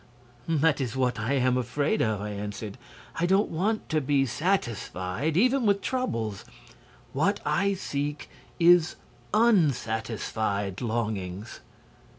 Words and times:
"'That 0.47 0.81
is 0.81 0.95
what 0.95 1.19
I 1.19 1.33
am 1.33 1.55
afraid 1.59 2.01
of!' 2.01 2.21
I 2.21 2.31
answered. 2.31 2.79
'I 3.17 3.25
don't 3.27 3.49
want 3.51 3.87
to 3.89 4.01
be 4.01 4.25
satisfied, 4.25 5.37
even 5.37 5.67
with 5.67 5.79
troubles. 5.83 6.43
What 7.13 7.39
I 7.45 7.75
seek 7.75 8.27
is 8.59 8.95
unsatisfied 9.31 10.81
longings.' 10.81 11.59